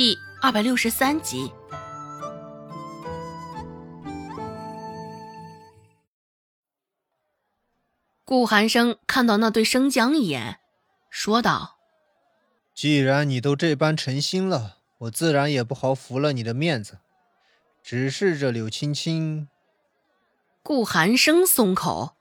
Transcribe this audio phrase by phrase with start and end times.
[0.00, 1.50] 第二百六十三集。
[8.24, 10.60] 顾寒生看到那对生姜一眼，
[11.10, 11.78] 说道
[12.72, 16.98] ：“既然你都这般诚心了，我自然也不好服了你的面子。
[17.82, 19.48] 只是这柳青青……”
[20.62, 22.14] 顾寒生松口，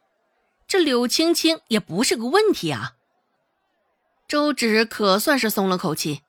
[0.67, 2.95] 这柳青青也不是个问题啊。
[4.27, 6.23] 周芷可算是松了口气。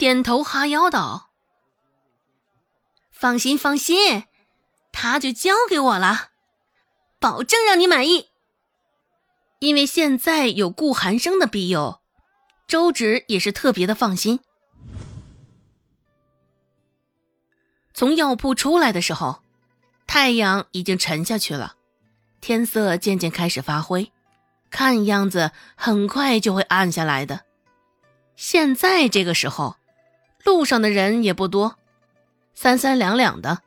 [0.00, 1.28] 点头哈腰道
[3.12, 4.24] ：“放心，放心，
[4.92, 6.30] 他就交给我了，
[7.18, 8.30] 保证让你满意。
[9.58, 12.00] 因为现在有顾寒生的庇佑，
[12.66, 14.40] 周芷也是特别的放心。”
[17.92, 19.42] 从药铺出来的时候，
[20.06, 21.74] 太阳已经沉下去了，
[22.40, 24.10] 天色渐渐开始发灰，
[24.70, 27.42] 看样子很快就会暗下来的。
[28.34, 29.76] 现在这个时候。
[30.44, 31.76] 路上的人也不多，
[32.54, 33.62] 三三两两的。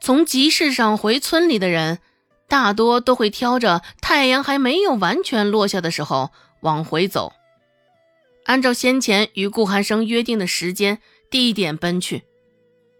[0.00, 1.98] 从集市上回村里的人，
[2.48, 6.30] 大多都会挑着太阳还没有完全落下的时候
[6.60, 7.32] 往回走，
[8.44, 12.24] 按照先前与顾寒生约定的时间、地点奔去。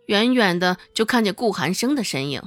[0.06, 2.42] 远远的就看见顾寒生的身影，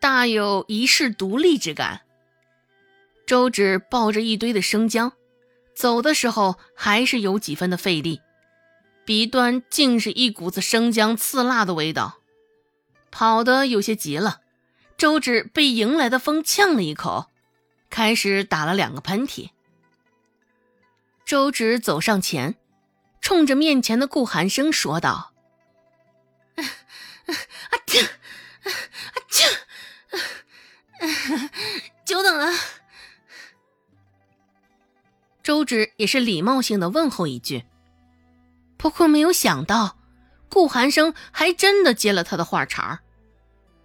[0.00, 2.02] 大有一世独立之感。
[3.26, 5.12] 周芷抱着一堆的生姜，
[5.74, 8.20] 走的时候还是有几分的费力。
[9.04, 12.18] 鼻端竟是一股子生姜刺辣的味道，
[13.10, 14.42] 跑得有些急了。
[14.96, 17.30] 周芷被迎来的风呛了一口，
[17.88, 19.50] 开始打了两个喷嚏。
[21.24, 22.56] 周芷走上前，
[23.20, 25.32] 冲着面前的顾寒生说道
[26.56, 26.64] ：“啊啊
[27.26, 27.32] 啊，
[30.10, 30.20] 啊
[31.00, 31.50] 啊，
[32.04, 32.52] 久等了。”
[35.42, 37.64] 周芷也是礼貌性的问候一句。
[38.80, 39.98] 不过没有想到，
[40.48, 42.98] 顾寒生还真的接了他的话茬儿。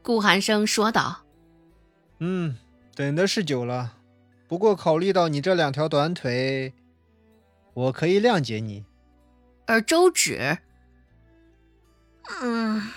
[0.01, 1.25] 顾寒生说道
[2.19, 2.55] ：“嗯，
[2.95, 3.97] 等的是久了，
[4.47, 6.73] 不过考虑到你这两条短腿，
[7.73, 8.85] 我可以谅解你。”
[9.67, 10.59] 而周芷，
[12.41, 12.89] 嗯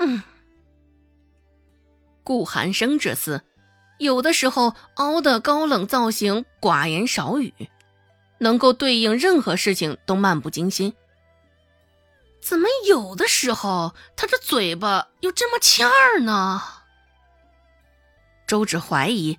[0.00, 0.22] 嗯，
[2.22, 3.42] 顾寒生这厮，
[3.98, 7.52] 有的时候凹的高冷造型，寡言少语，
[8.38, 10.94] 能够对应任何事情都漫不经心。
[12.46, 16.60] 怎么有的时候他这嘴巴又这么欠儿呢？
[18.46, 19.38] 周芷怀疑，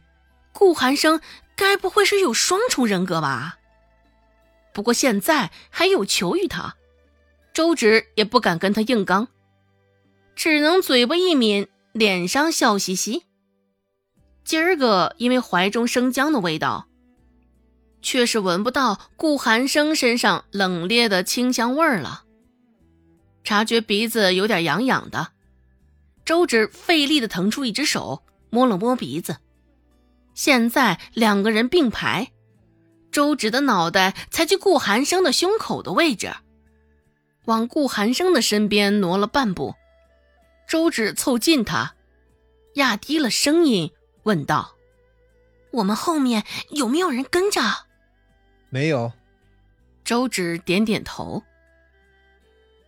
[0.51, 1.21] 顾寒生
[1.55, 3.59] 该不会是有双重人格吧？
[4.73, 6.77] 不过现在还有求于他，
[7.53, 9.27] 周芷也不敢跟他硬刚，
[10.35, 13.27] 只能嘴巴一抿，脸上笑嘻嘻。
[14.43, 16.87] 今儿个因为怀中生姜的味道，
[18.01, 22.24] 却是闻不到顾寒生身上冷冽的清香味儿了。
[23.45, 25.31] 察觉鼻子有点痒痒的，
[26.25, 29.37] 周芷费力的腾出一只手摸了摸鼻子。
[30.33, 32.31] 现在两个人并排，
[33.11, 36.33] 周芷的脑袋才去顾寒生的胸口的位置，
[37.45, 39.75] 往顾寒生的身边挪了半步。
[40.67, 41.93] 周芷凑近他，
[42.73, 43.91] 压低了声音
[44.23, 44.75] 问道
[45.71, 47.61] ：“我们后面有没有人跟着
[48.69, 49.13] ？”“没有。”
[50.03, 51.43] 周芷点点头。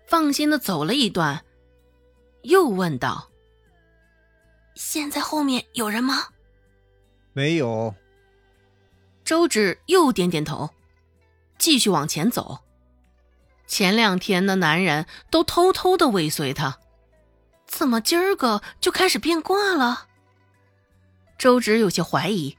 [0.08, 1.44] 放心的走了一段，
[2.44, 3.30] 又问道
[4.74, 6.30] ：“现在后面有人吗
[7.34, 7.94] ？”“没有。”
[9.26, 10.70] 周芷又点点头，
[11.58, 12.60] 继续往前走。
[13.68, 16.80] 前两天那男人都偷偷的尾随他，
[17.66, 20.08] 怎么今儿个就开始变卦了？
[21.38, 22.58] 周芷有些怀疑，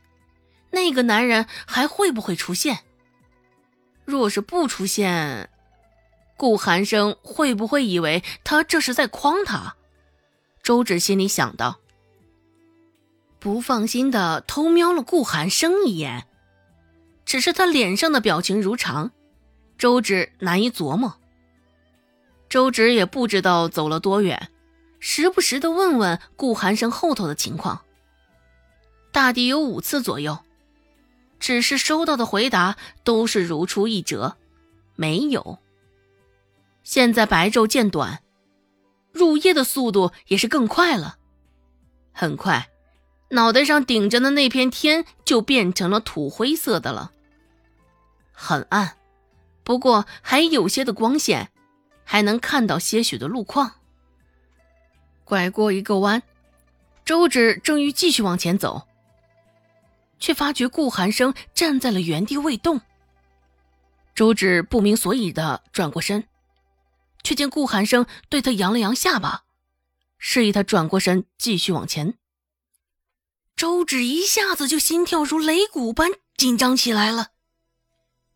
[0.72, 2.80] 那个男人还会不会出现？
[4.04, 5.48] 若是不出现……
[6.38, 9.75] 顾寒生会不会以为他这是在诓他？
[10.62, 11.81] 周芷心里想到，
[13.41, 16.28] 不放心的偷瞄了顾寒生一眼，
[17.25, 19.10] 只是他脸上的表情如常，
[19.77, 21.16] 周芷难以琢磨。
[22.48, 24.48] 周芷也不知道走了多远，
[25.01, 27.80] 时不时的问问顾寒生后头的情况，
[29.10, 30.39] 大抵有五次左右，
[31.41, 34.36] 只是收到的回答都是如出一辙，
[34.95, 35.59] 没有。
[36.88, 38.22] 现在白昼渐短，
[39.12, 41.18] 入夜的速度也是更快了。
[42.12, 42.70] 很快，
[43.28, 47.12] 脑袋上顶着的那片天就变成了土灰色的了，
[48.32, 48.96] 很暗，
[49.64, 51.50] 不过还有些的光线，
[52.04, 53.70] 还能看到些许的路况。
[55.24, 56.22] 拐过一个弯，
[57.04, 58.88] 周芷正欲继续往前走，
[60.18, 62.80] 却发觉顾寒生站在了原地未动。
[64.14, 66.24] 周芷不明所以的转过身。
[67.22, 69.44] 却见顾寒生对他扬了扬下巴，
[70.18, 72.18] 示意他转过身继续往前。
[73.56, 77.32] 周芷一下子就心跳如擂鼓般紧张起来了，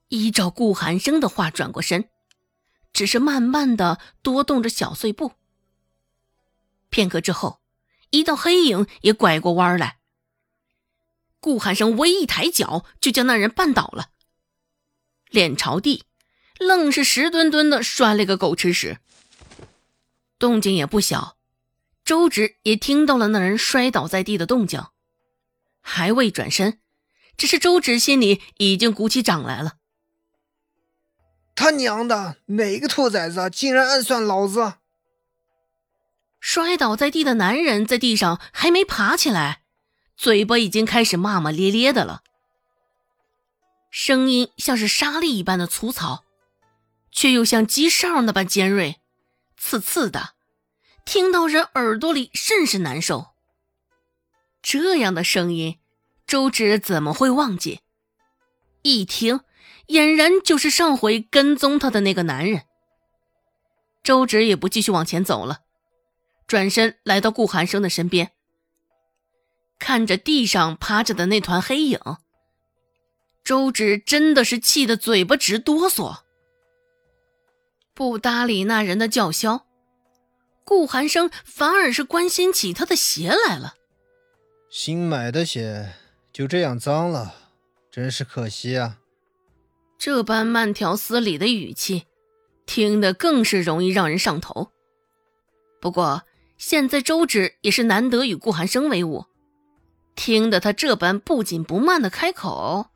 [0.08, 2.08] 依照顾寒生的话转过身，
[2.92, 5.32] 只是慢慢的多动着小碎步。
[6.90, 7.60] 片刻之后，
[8.10, 9.98] 一道黑影也拐过弯来。
[11.40, 14.10] 顾寒生微一抬脚，就将那人绊倒了，
[15.28, 16.04] 脸朝地，
[16.62, 18.98] 愣是实墩墩的摔了个狗吃屎。
[20.38, 21.36] 动静也不小，
[22.04, 24.84] 周芷也听到了那人摔倒在地的动静，
[25.80, 26.80] 还未转身，
[27.36, 29.74] 只是周芷心里已经鼓起掌来了。
[31.54, 34.74] 他娘的，哪个兔崽子竟然暗算老子！
[36.40, 39.62] 摔倒在地的男人在地上还没爬起来。
[40.16, 42.22] 嘴巴已经开始骂骂咧咧的了，
[43.90, 46.24] 声音像是沙粒一般的粗糙，
[47.12, 49.00] 却又像鸡哨那般尖锐，
[49.56, 50.30] 刺刺的，
[51.04, 53.28] 听到人耳朵里甚是难受。
[54.62, 55.78] 这样的声音，
[56.26, 57.80] 周芷怎么会忘记？
[58.82, 59.40] 一听，
[59.88, 62.62] 俨然就是上回跟踪他的那个男人。
[64.02, 65.60] 周芷也不继续往前走了，
[66.46, 68.32] 转身来到顾寒生的身边。
[69.78, 72.00] 看着地上趴着的那团黑影，
[73.44, 76.22] 周芷真的是气得嘴巴直哆嗦，
[77.94, 79.66] 不搭理那人的叫嚣。
[80.64, 83.74] 顾寒生反而是关心起他的鞋来了。
[84.70, 85.92] 新买的鞋
[86.32, 87.34] 就这样脏了，
[87.90, 88.98] 真是可惜啊！
[89.98, 92.06] 这般慢条斯理的语气，
[92.64, 94.70] 听得更是容易让人上头。
[95.80, 96.22] 不过
[96.56, 99.26] 现在周芷也是难得与顾寒生为伍。
[100.14, 102.90] 听得他这般不紧不慢的开口，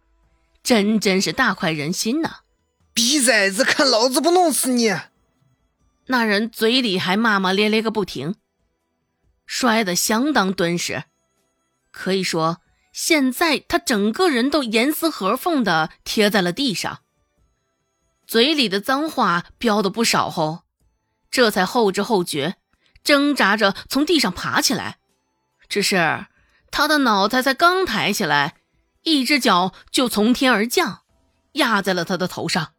[0.63, 2.41] 真真是大快人心呐！
[2.97, 4.91] 逼崽子，看老子不弄死你！
[6.07, 8.37] 那人嘴里还骂骂咧咧个不停，
[9.45, 11.05] 摔得相当敦实，
[11.93, 12.63] 可以说
[12.95, 17.01] 现在他整个人都严丝合缝的贴在了地上。
[18.27, 20.63] 嘴里的脏话飙的不少后，
[21.31, 22.57] 这才后知后觉，
[23.05, 24.97] 挣扎着从地上爬起来，
[25.69, 26.29] 只是。
[26.71, 28.57] 他的脑袋才刚抬起来，
[29.03, 31.03] 一只脚就从天而降，
[31.53, 32.73] 压在了他的头上。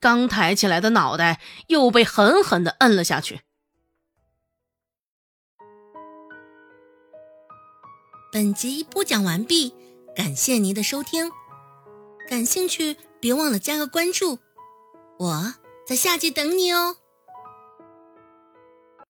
[0.00, 3.40] 刚抬起来的脑袋又被狠狠的摁了下去。
[8.30, 9.74] 本集播讲完毕，
[10.14, 11.32] 感谢您的收听。
[12.28, 14.38] 感兴趣，别忘了加个关注，
[15.18, 15.54] 我
[15.86, 16.96] 在下集等你哦。